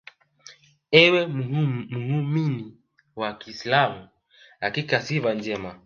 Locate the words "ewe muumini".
0.91-2.77